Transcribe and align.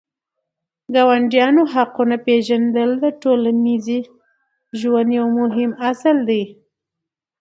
د 0.93 0.95
ګاونډیانو 1.07 1.61
حقونه 1.73 2.15
پېژندل 2.25 2.89
د 3.03 3.05
ټولنیز 3.21 3.87
ژوند 4.79 5.09
یو 5.19 5.27
مهم 5.39 5.71
اصل 5.89 6.17
دی. 6.29 6.43